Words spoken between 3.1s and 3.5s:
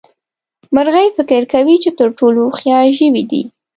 دي.